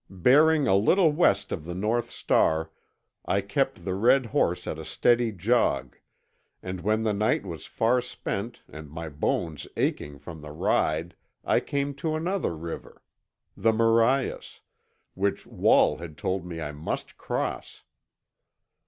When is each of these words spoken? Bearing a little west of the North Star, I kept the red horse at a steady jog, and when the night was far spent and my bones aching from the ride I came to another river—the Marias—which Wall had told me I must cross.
Bearing 0.23 0.67
a 0.67 0.73
little 0.75 1.11
west 1.11 1.51
of 1.51 1.63
the 1.63 1.75
North 1.75 2.09
Star, 2.09 2.71
I 3.25 3.41
kept 3.41 3.85
the 3.85 3.93
red 3.93 4.25
horse 4.25 4.65
at 4.65 4.79
a 4.79 4.83
steady 4.83 5.31
jog, 5.31 5.95
and 6.63 6.81
when 6.81 7.03
the 7.03 7.13
night 7.13 7.45
was 7.45 7.67
far 7.67 8.01
spent 8.01 8.63
and 8.67 8.89
my 8.89 9.09
bones 9.09 9.67
aching 9.77 10.17
from 10.17 10.41
the 10.41 10.49
ride 10.53 11.15
I 11.45 11.59
came 11.59 11.93
to 11.97 12.15
another 12.15 12.55
river—the 12.57 13.71
Marias—which 13.73 15.45
Wall 15.45 15.97
had 15.97 16.17
told 16.17 16.47
me 16.47 16.59
I 16.59 16.71
must 16.71 17.15
cross. 17.19 17.83